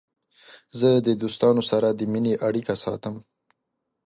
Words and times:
زه 0.79 0.89
د 1.07 1.09
دوستانو 1.21 1.61
سره 1.71 1.87
د 1.91 2.01
مینې 2.11 2.33
اړیکې 2.47 2.75
ساتم. 2.83 3.15